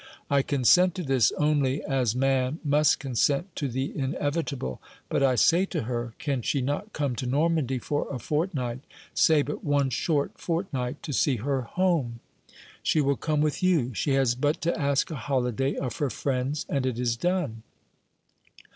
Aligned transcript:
I 0.31 0.41
consent 0.41 0.95
to 0.95 1.03
this 1.03 1.31
only 1.33 1.83
as 1.83 2.15
man 2.15 2.57
must 2.63 2.97
consent 2.97 3.55
to 3.55 3.67
the 3.67 3.95
inevitable; 3.95 4.81
but 5.09 5.21
I 5.21 5.35
say 5.35 5.63
to 5.67 5.83
her, 5.83 6.15
can 6.17 6.41
she 6.41 6.59
not 6.59 6.91
come 6.91 7.15
to 7.17 7.27
Normandy 7.27 7.77
for 7.77 8.07
a 8.11 8.17
fortnight 8.17 8.79
say 9.13 9.43
but 9.43 9.63
one 9.63 9.91
short 9.91 10.31
fortnight 10.39 11.03
to 11.03 11.13
see 11.13 11.35
her 11.35 11.61
home? 11.61 12.19
She 12.81 12.99
will 12.99 13.15
come 13.15 13.41
with 13.41 13.61
you. 13.61 13.93
She 13.93 14.13
has 14.13 14.33
but 14.33 14.59
to 14.61 14.75
ask 14.75 15.11
a 15.11 15.15
holiday 15.15 15.75
of 15.75 15.97
her 15.97 16.09
friends, 16.09 16.65
and 16.67 16.87
it 16.87 16.97
is 16.97 17.15
done." 17.15 17.61